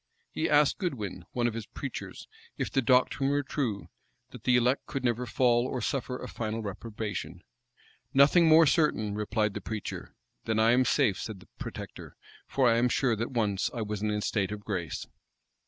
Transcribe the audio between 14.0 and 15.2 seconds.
in a state of grace."